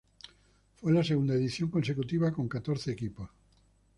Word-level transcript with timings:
Fue 0.77 0.91
la 0.91 1.03
segunda 1.03 1.35
edición 1.35 1.69
consecutiva 1.69 2.33
con 2.33 2.47
catorce 2.49 2.91
equipos. 2.91 3.29